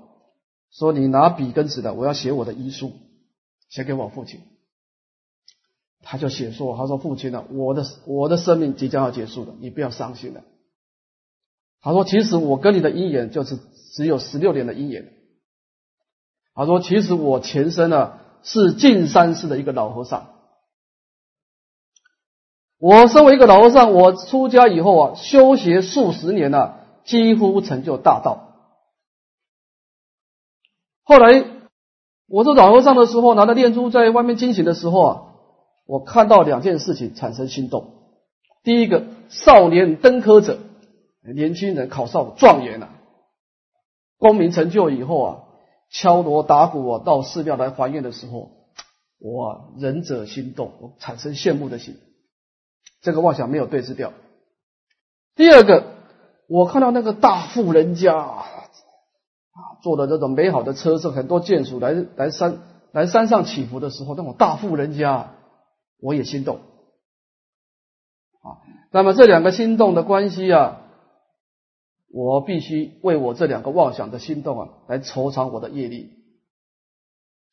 [0.78, 2.92] 说你拿笔跟纸的，我要写我的遗书，
[3.70, 4.42] 写给我父亲。”
[6.08, 10.44] 他就写说：“他说父亲啊，我的我的生命即将要结束了，你不要伤心了。”
[11.82, 13.58] 他说：“其实我跟你的姻缘就是
[13.94, 15.14] 只有十六年的姻缘。”
[16.54, 20.32] 他说：“其实我前身呢是净山寺的一个老和尚。”
[22.78, 28.55] 我身为一个老和尚，我出家以后啊，修学数十年呢，几乎成就大道。
[31.06, 31.46] 后来
[32.28, 35.22] 我做老和尚的时候，拿着念珠在外面惊醒的时候啊，
[35.86, 37.94] 我看到两件事情产生心动。
[38.64, 40.58] 第一个，少年登科者，
[41.36, 42.90] 年轻人考上状元了，
[44.18, 45.38] 功名成就以后啊，
[45.92, 48.50] 敲锣打鼓啊，到寺庙来还愿的时候，
[49.20, 52.00] 我仁者心动，我产生羡慕的心。
[53.04, 54.12] 这个妄想没有对治掉。
[55.36, 55.84] 第二个，
[56.48, 58.46] 我看到那个大富人家
[59.56, 62.60] 啊，坐的这种美好的车是很多眷属来来山
[62.92, 65.32] 来山上祈福的时候，那种大富人家，
[66.02, 66.58] 我也心动。
[68.44, 68.60] 啊，
[68.92, 70.82] 那么这两个心动的关系啊，
[72.12, 76.12] 我必须为我这两个妄想的心动啊，来筹偿我的业力。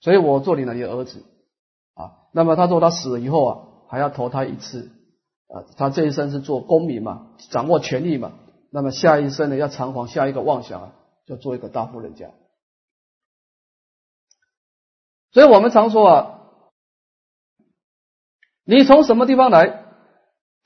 [0.01, 1.25] 所以我做你的儿子
[1.95, 4.91] 啊，那么他说他死了以后啊，还要投胎一次。
[5.47, 8.33] 啊，他这一生是做公民嘛，掌握权力嘛，
[8.71, 10.95] 那么下一生呢，要偿还下一个妄想啊，
[11.33, 12.29] 就做一个大富人家。
[15.31, 16.41] 所以我们常说啊，
[18.65, 19.83] 你从什么地方来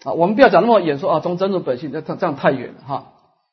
[0.03, 0.13] 啊？
[0.15, 3.13] 我们不要讲那么远，说啊，从真如本性，这这样太远了哈。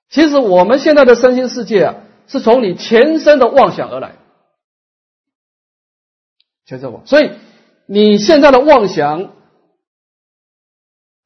[0.09, 1.95] 其实我们现在的身心世界啊，
[2.25, 4.15] 是从你前身的妄想而来，
[6.65, 7.03] 就这我。
[7.05, 7.31] 所以
[7.85, 9.35] 你现在的妄想。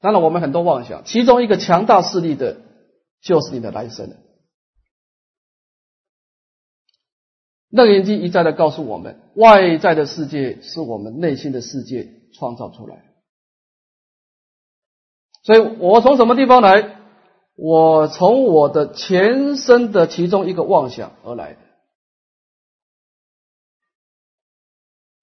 [0.01, 2.57] 当然，我们很多妄想，其中一个强大势力的，
[3.21, 4.17] 就是你的来生了。
[7.69, 13.03] 楞严经一再的告诉我们，外在的世界是我们内心的世界创造出来。
[15.43, 16.95] 所以我从什么地方来？
[17.55, 21.59] 我从我的前身的其中一个妄想而来的。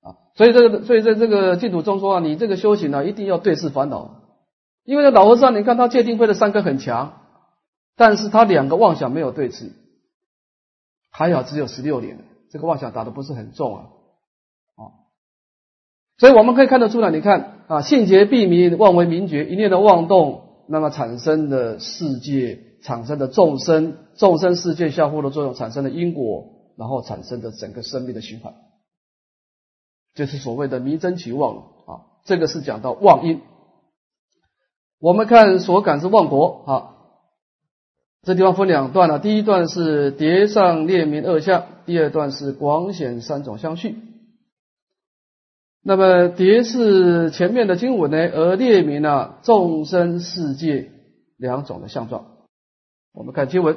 [0.01, 4.21] 啊，所以这个，所以在这个净土中说啊，你这个修行呢，一定要对视烦恼。
[4.83, 7.23] 因为那老和尚，你看他戒定慧的三根很强，
[7.95, 9.71] 但是他两个妄想没有对峙，
[11.11, 12.19] 还好只有十六年，
[12.55, 13.81] 这个妄想打的不是很重啊，
[14.77, 14.83] 啊，
[16.19, 28.55] 所以我们可以看得出来，你看啊，性结必明，妄为明觉，一念的妄动，那么产生的世界，产生的众生，众生世界相互的作用，产生的因果，然后产生的整个生命的循环，
[30.15, 33.41] 就是所谓的迷真起妄啊，这个是讲到妄因。
[35.01, 36.94] 我们看所感是妄国啊。
[38.25, 43.97] 这地方分两段了，第一段是叠上列名二相，第二段是广显三种相续。
[45.83, 50.91] 那么叠是前面的经文呢，而列名呢众生世界
[51.37, 52.39] 两种的相状。
[53.13, 53.77] 我们看经文：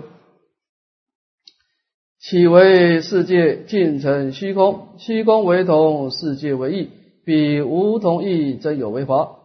[2.17, 6.89] 起为世界，尽成虚空，虚空为同，世界为异，
[7.25, 9.36] 彼无同异，真有为法。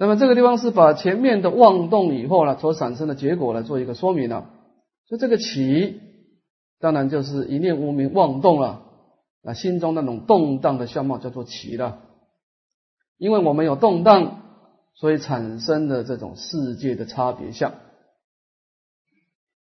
[0.00, 4.48] 那么这个地方是把前面的妄动以后呢，所产生的结果来做一个说明了。
[5.08, 6.00] 就这个起，
[6.78, 8.82] 当然就是一念无明妄动了
[9.42, 11.98] 啊，心中那种动荡的相貌叫做起了。
[13.16, 14.42] 因为我们有动荡，
[14.94, 17.72] 所以产生的这种世界的差别相。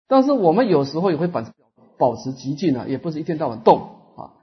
[0.08, 1.42] 但是我们有时候也会保
[1.96, 3.78] 保持极静啊，也不是一天到晚动
[4.14, 4.36] 啊。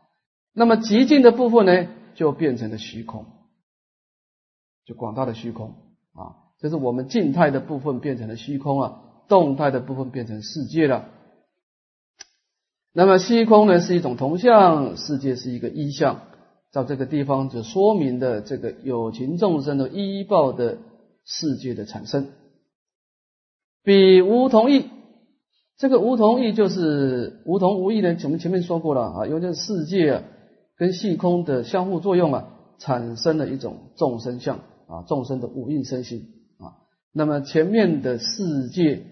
[0.51, 3.27] 那么极静的部分呢，就变成了虚空。
[4.85, 5.73] 就广大的虚空
[6.13, 11.09] 啊，就是我们静态的部分变成了虚空啊，动态的部分变成世界了。
[12.93, 16.21] 那么虚空呢是一种同相，世界是一个异相，
[16.71, 20.77] 在这个地方就说明的这个有情众生的依报的
[21.25, 22.27] 世界的产生。
[23.83, 24.85] 比无同意，
[25.77, 30.23] 这个无同意就是无同无异呢，我们前面说过了啊，因为这世界
[30.77, 34.59] 跟虚空的相互作用啊，产生了一种众生相。
[34.87, 36.77] 啊，众生的五蕴身心啊，
[37.11, 39.03] 那么前面的世界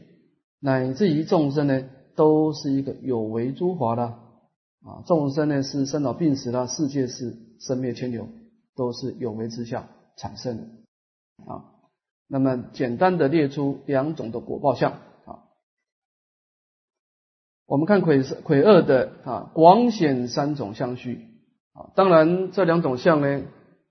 [0.59, 8.27] 乃至于众生呢，都是一个有为诸法的啊，众生呢是生老病死啦，世界是生灭迁流，
[8.75, 10.63] 都是有为之下产生的
[11.51, 11.65] 啊。
[12.27, 14.91] 那么简单的列出两种的果报相
[15.25, 15.45] 啊，
[17.65, 21.27] 我们看癸癸二的啊广显三种相续
[21.73, 23.41] 啊，当然这两种相呢。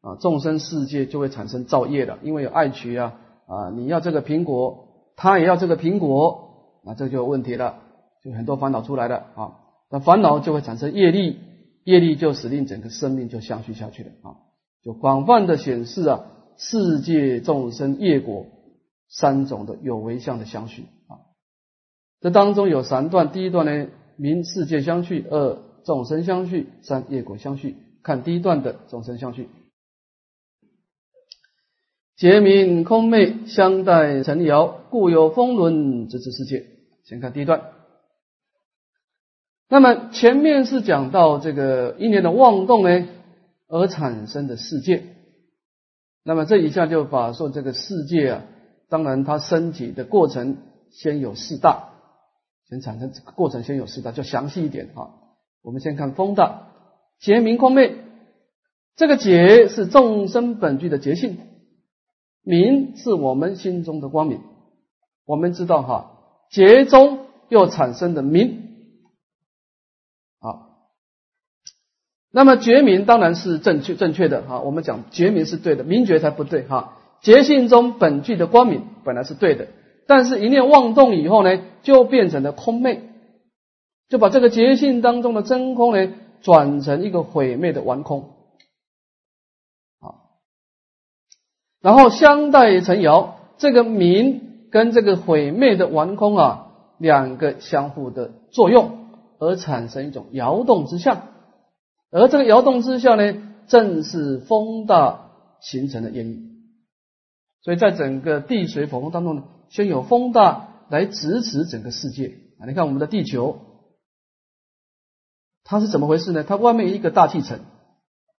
[0.03, 3.15] 啊，众生世界就会产生造业的，因为有爱取啊
[3.47, 3.71] 啊！
[3.71, 7.79] 你要这个苹果，他也要这个苹果，那这就有问题了，
[8.25, 9.53] 就很多烦恼出来了啊。
[9.91, 11.39] 那烦恼就会产生业力，
[11.85, 14.37] 业力就使令整个生命就相续下去了啊。
[14.83, 16.25] 就广泛的显示啊，
[16.57, 18.47] 世界众生业果
[19.09, 21.31] 三种的有为相的相续啊。
[22.21, 23.87] 这当中有三段，第一段呢，
[24.17, 27.77] 名世界相续；二众生相续；三业果相续。
[28.03, 29.49] 看第一段的众生相续。
[32.17, 36.67] 结名空昧，相待成遥，故有风轮之至世界。
[37.05, 37.63] 先看第一段。
[39.69, 43.09] 那么前面是讲到这个一年的妄动呢，
[43.69, 45.05] 而产生的世界。
[46.23, 48.43] 那么这一下就把说这个世界啊，
[48.89, 50.59] 当然它升起的过程
[50.91, 51.89] 先有四大，
[52.69, 55.11] 先产生这个过程先有四大，就详细一点啊。
[55.63, 56.69] 我们先看风大，
[57.19, 57.97] 结名空昧，
[58.95, 61.39] 这个结是众生本具的结性。
[62.45, 64.41] 明是我们心中的光明，
[65.27, 66.11] 我们知道哈，
[66.51, 68.63] 结中又产生的明，
[70.41, 70.89] 好，
[72.33, 76.99] 那么觉明当然是正确正确的哈，我们讲觉明是对的，明觉才不对哈。
[77.21, 79.69] 觉性中本具的光明本来是对的，
[80.09, 83.03] 但是一念妄动以后呢，就变成了空昧，
[84.09, 88.31] 就把这个结性当中的真空呢，转成一个毁灭的顽空。
[91.83, 96.69] 然后相待成摇，这个明跟这个毁灭的完空啊，
[96.99, 101.23] 两个相互的作用，而产生一种摇动之象。
[102.11, 103.35] 而这个摇动之象呢，
[103.67, 106.53] 正是风大形成的原因。
[107.63, 112.67] 所以在整个地水火风当中呢，先有风大来支持整个世界啊。
[112.67, 113.59] 你看我们的地球，
[115.65, 116.45] 它是怎么回事呢？
[116.45, 117.61] 它外面一个大气层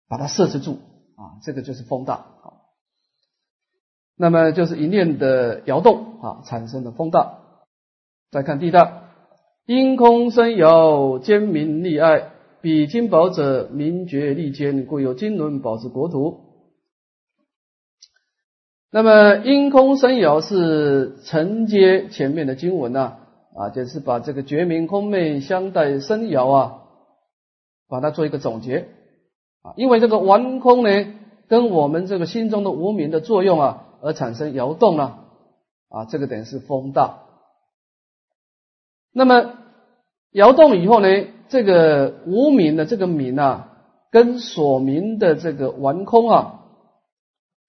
[0.09, 0.79] 把它设置住
[1.17, 2.27] 啊，这个就是风大。
[4.17, 7.39] 那么就是一念的摇动啊，产生的风大。
[8.31, 9.11] 再看地大，
[9.67, 12.31] 因空生摇，坚明利爱，
[12.63, 16.41] 比金宝者名觉利坚，故有金轮保持国土。
[18.91, 23.19] 那么因空生摇是承接前面的经文呐，
[23.55, 26.83] 啊，就是把这个觉明空昧相待生摇啊，
[27.89, 28.87] 把它做一个总结
[29.63, 31.07] 啊，因为这个完空呢，
[31.49, 33.89] 跟我们这个心中的无名的作用啊。
[34.03, 35.21] 而产生摇动呢？
[35.89, 37.21] 啊，这个等于是风大。
[39.13, 39.55] 那么
[40.31, 41.07] 摇动以后呢，
[41.49, 43.77] 这个无名的这个名啊，
[44.11, 46.65] 跟所名的这个完空啊，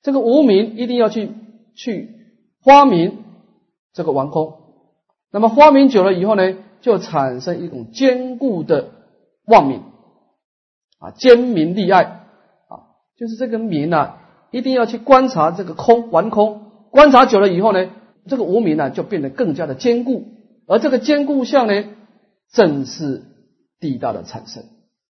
[0.02, 1.32] 这个无名一定要去
[1.76, 2.10] 去
[2.62, 3.24] 花明
[3.92, 4.60] 这个完空。
[5.32, 8.92] 那么花明久了以后呢，就产生一种坚固的
[9.46, 9.84] 妄名
[11.00, 14.23] 啊，坚名利爱啊，就是这个名啊，
[14.54, 17.90] 一定要去观察这个空玩空，观察久了以后呢，
[18.28, 20.24] 这个无名呢就变得更加的坚固，
[20.66, 21.84] 而这个坚固相呢。
[22.54, 23.24] 正是
[23.80, 24.62] 地大的产生，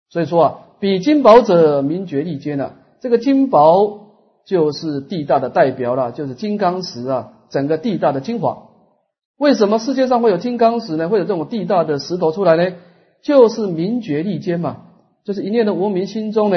[0.08, 4.04] 所以说啊，比金宝者名觉利坚啊，这个金宝
[4.46, 8.68] 就是地大的代表了，就是金刚石啊，整个地大的精华。
[9.36, 11.08] 为什么世界上会有金刚石呢？
[11.08, 12.76] 会有这种地大的石头出来呢？
[13.20, 14.82] 就是名觉利坚嘛，
[15.24, 16.56] 就是一念的无名心中呢，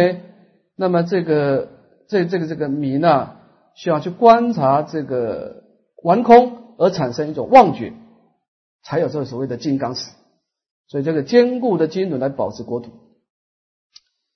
[0.76, 1.70] 那么这个
[2.08, 3.36] 这这个这个米呢，
[3.76, 5.64] 需要去观察这个
[6.04, 7.94] 完空而产生一种妄觉，
[8.84, 10.12] 才有这个所谓的金刚石。
[10.88, 12.92] 所以这个坚固的经轮来保持国土，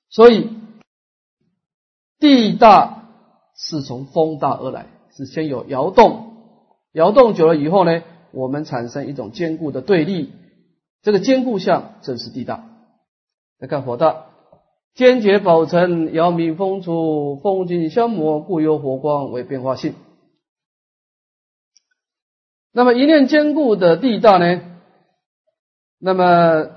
[0.10, 0.50] 所以
[2.20, 3.08] 地大
[3.56, 6.34] 是从风大而来，是先有摇动，
[6.92, 10.34] 摇动久了以后呢，我们产生一种坚固的对立，
[11.04, 12.68] 这个坚固相正是地大。
[13.58, 14.26] 来看火大，
[14.94, 19.96] 坚决保存，摇民风出，风景相磨，故有火光为变化性。
[22.74, 24.62] 那么一念坚固的地大呢？
[25.98, 26.70] 那么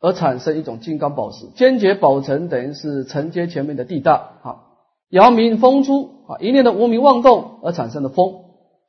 [0.00, 4.56] 而产生一种金刚宝石，坚决保存等于是承接前面的地大啊，
[5.08, 8.44] 摇名风出啊，一念的无名妄动而产生的风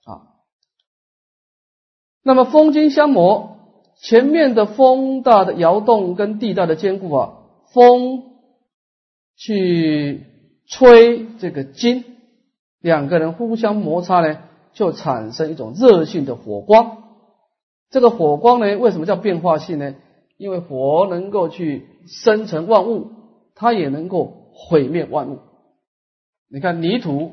[0.06, 0.38] 啊。
[2.24, 3.58] 那么风金相磨，
[4.02, 7.34] 前面的风大的摇动跟地大的坚固啊，
[7.74, 8.31] 风
[9.44, 10.24] 去
[10.68, 12.06] 吹这个金，
[12.80, 14.38] 两个人互相摩擦呢，
[14.74, 17.00] 就产生一种热性的火光。
[17.90, 19.96] 这个火光呢，为什么叫变化性呢？
[20.38, 23.08] 因为火能够去生成万物，
[23.56, 25.40] 它也能够毁灭万物。
[26.48, 27.32] 你看泥土，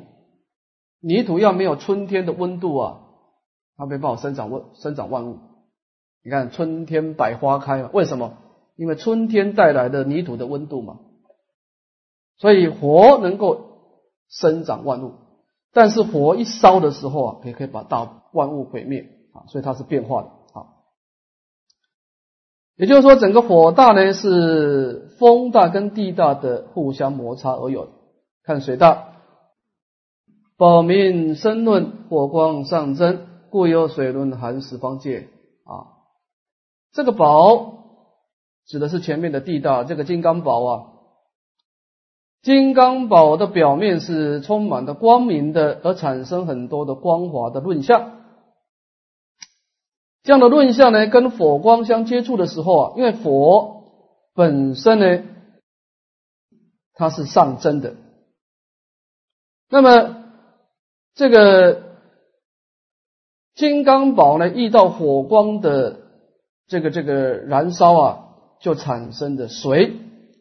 [1.02, 3.00] 泥土要没有春天的温度啊，
[3.76, 5.40] 它没办法生长万生长万物。
[6.24, 8.38] 你看春天百花开嘛，为什么？
[8.76, 11.00] 因为春天带来的泥土的温度嘛。
[12.38, 13.66] 所以火能够
[14.28, 15.14] 生长万物，
[15.72, 20.66] 但是火一烧的时候啊，也可以把大万物毁灭啊，所以它是变化的啊。
[22.76, 27.88] 也就是说，整个火大呢是风大跟地大的互相摩擦而有。
[28.44, 29.14] 看水大，
[30.56, 35.28] 宝明生论，火光上增，故有水论寒十方界
[35.64, 35.98] 啊。
[36.92, 37.74] 这个宝
[38.64, 40.86] 指的是前面的地大，这个金刚宝啊。
[42.42, 48.18] 金刚宝的表面是充满的光明的，而产生很多的光滑的论相。
[50.22, 53.82] 这样的论相呢，跟火光相接触的时候啊，因为火
[54.34, 55.24] 本身呢，
[56.94, 57.94] 它是上真的，
[59.70, 60.24] 那么
[61.14, 61.82] 这个
[63.54, 65.98] 金刚宝呢，遇到火光的
[66.66, 68.24] 这个这个燃烧啊，
[68.60, 69.96] 就产生的水，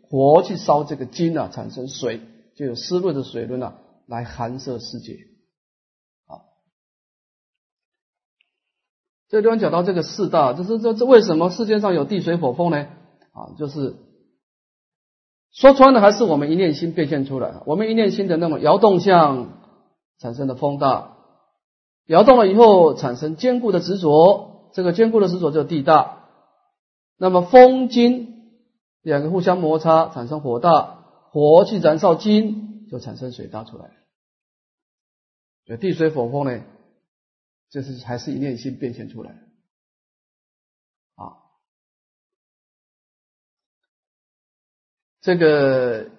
[0.10, 2.22] 火去烧这个金啊，产生水，
[2.56, 5.14] 就有湿润的水轮啊，来寒摄世界
[6.28, 6.48] 啊。
[9.30, 12.88] 这个地方讲到这个四大，就是这这为什么世界上有地水火风呢？
[13.34, 13.96] 啊，就是
[15.52, 17.62] 说穿了，还是我们一念心变现出来。
[17.66, 19.60] 我们一念心的那种摇动相
[20.20, 21.18] 产生的风大，
[22.06, 26.24] 摇动了以后产生坚固的执着，这个坚固的执着叫地大。
[27.18, 28.37] 那么风金
[29.08, 33.90] 两个互相摩擦，产生火大，火去燃烧金，就产生水大出来。
[35.66, 36.62] 所以地水火风呢？
[37.70, 39.32] 这是还是一念心变现出来
[41.16, 41.40] 啊？
[45.22, 46.10] 这个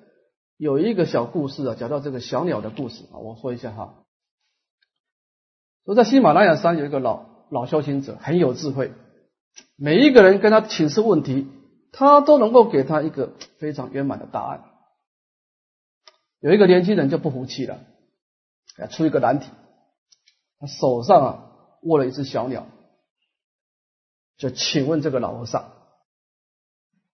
[0.57, 4.03] 有一个小故事啊，讲到这个小鸟的故事啊，我说一下哈。
[5.85, 8.95] 说在喜马拉雅山有一个老老修行者，很有智慧，
[9.77, 11.49] 每一个人跟他请示问题，
[11.93, 14.65] 他都能够给他一个 非常圆满的答案。
[16.41, 17.81] 有一个年轻人就不服气了，
[18.91, 19.51] 出一个难题。
[20.61, 21.45] 他手上啊
[21.83, 22.67] 握了一只小鸟，
[24.37, 25.73] 就请问这个老和尚，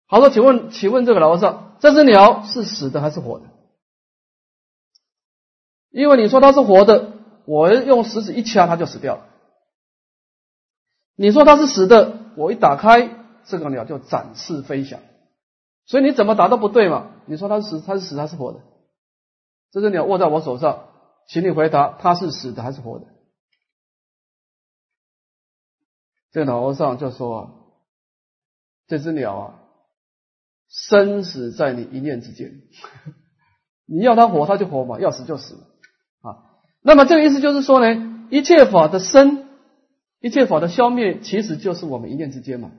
[0.08, 3.46] 好说，请问，请问这个老和尚，这只鸟是死的还是活的？
[5.90, 7.14] 因为你说它是活的，
[7.46, 9.28] 我用食指一掐它就死掉了。
[11.16, 15.00] 你说它是死的，我一打开这个鸟就展翅飞翔，
[15.86, 17.12] 所以你怎么答都不对嘛？
[17.26, 18.62] 你说它是死，它是死还是活的？
[19.72, 20.90] 这只鸟握在我手上，
[21.28, 23.06] 请你回答，它是死的还是活的？
[26.32, 27.76] 这个老和尚就说
[28.88, 29.60] ：“这只鸟啊，
[30.70, 32.62] 生死在你一念之间。
[33.86, 35.56] 你要它活，它就活嘛；要死就死
[36.22, 36.62] 啊。
[36.82, 39.50] 那么这个意思就是说呢，一切法的生，
[40.22, 42.72] 一切法的消灭，其实就是我们一念之间嘛。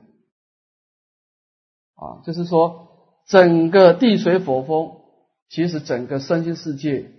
[1.95, 2.87] 啊，就是说，
[3.27, 5.01] 整个地水火风，
[5.49, 7.11] 其实整个身心世界，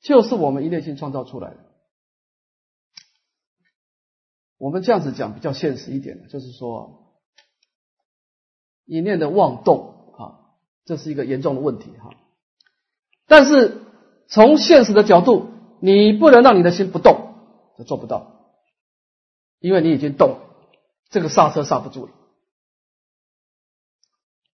[0.00, 1.56] 就是我们一念心创造出来的。
[4.56, 7.18] 我们这样子讲比较现实一点的就是说，
[8.86, 10.56] 一念的妄动啊，
[10.86, 12.10] 这是一个严重的问题哈。
[13.26, 13.82] 但是
[14.28, 15.48] 从现实的角度，
[15.80, 17.34] 你不能让你的心不动，
[17.76, 18.56] 这做不到，
[19.58, 20.38] 因为你已经动，
[21.10, 22.12] 这个刹车刹不住了。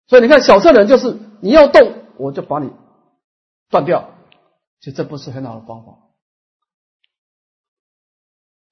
[0.06, 2.70] 所以你看，小乘人就是你要动，我就把你
[3.70, 4.10] 断掉，
[4.80, 5.98] 其实这不是很好的方法。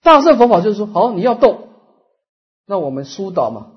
[0.03, 1.68] 大乘佛法就是说，好，你要动，
[2.66, 3.72] 那我们疏导嘛，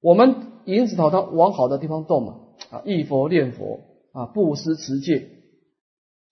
[0.00, 2.36] 我们引指导他往好的地方动嘛，
[2.70, 3.80] 啊，忆佛念佛
[4.12, 5.30] 啊，布施持戒。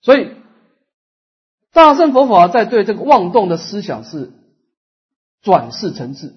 [0.01, 0.35] 所以，
[1.73, 4.33] 大乘佛法在对这个妄动的思想是
[5.43, 6.35] 转世成智。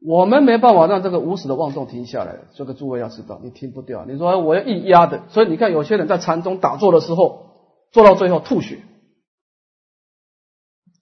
[0.00, 4.04] 我们没办法让这个无始的妄动停下来，这个诸位要知道，你停不掉。
[4.04, 8.82] 你说我要一压的，所以你看有些人在禅中打坐的时候，做到最后吐血，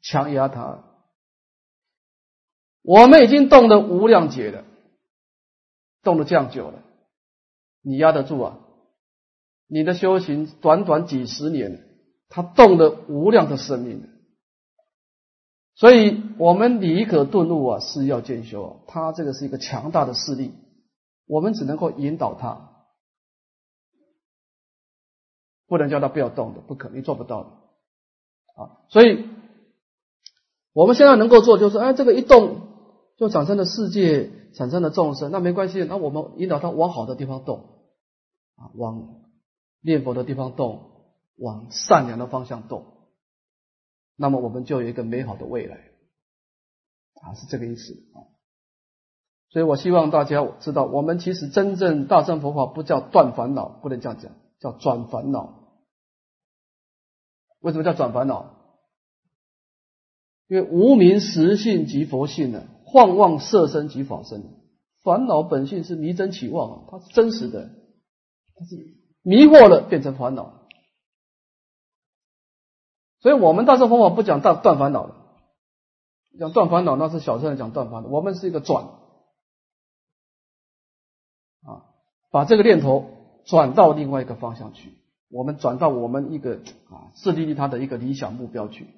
[0.03, 0.85] 强压他。
[2.83, 4.65] 我们已经动了无量劫了，
[6.03, 6.83] 动了这样久了，
[7.83, 8.59] 你压得住啊？
[9.67, 11.89] 你的修行短短几十年，
[12.29, 14.07] 他动了无量的生命，
[15.75, 18.77] 所以我们理可顿悟啊，是要见修啊。
[18.87, 20.53] 他这个是一个强大的势力，
[21.27, 22.71] 我们只能够引导他，
[25.67, 27.51] 不能叫他不要动的，不可能做不到的
[28.63, 28.81] 啊。
[28.89, 29.27] 所以
[30.73, 32.61] 我们现在能够做，就是哎，这个一动
[33.17, 37.65] 就产生了世界，产生了众生，那没关系，那我们引导他往好的地方动
[38.57, 39.21] 啊，往。
[39.87, 40.81] 念佛的地方动，
[41.37, 42.87] 往善良的方向动，
[44.17, 45.77] 那么我们就有一个美好的未来，
[47.23, 48.31] 啊，是这个意思啊。
[49.51, 55.79] 所以我希望大家知道，我们其实真正大乘佛法不叫断烦恼，不能这样讲，叫转烦恼。
[57.61, 58.55] 为什么叫转烦恼？
[60.49, 64.43] 因为无名实性即佛性呢，幻妄色身即法身。
[65.03, 67.71] 烦恼本性是迷真起妄，它是真实的，
[68.55, 68.77] 它是。
[69.23, 70.64] 迷惑了，变成烦恼。
[73.25, 75.15] 所以，我们大乘佛法不讲断断烦恼的，
[76.39, 78.09] 讲断烦恼那是小乘人讲断烦恼。
[78.11, 78.85] 我们是一个转
[81.65, 81.89] 啊，
[82.31, 83.07] 把这个念头
[83.47, 84.93] 转到另外一个方向去。
[85.31, 86.57] 我们转到我们一个
[86.91, 88.89] 啊，自利利他的一个理想目标去，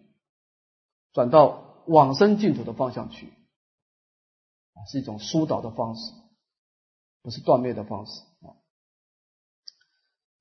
[1.12, 6.12] 转到往生净土的方向去啊，是一种疏导的方式，
[7.22, 8.58] 不是断灭的方式啊。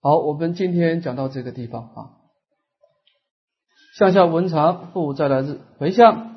[0.02, 2.22] 好，我们今天讲到这个地方啊。
[3.98, 6.35] 向下文长复再来日回向。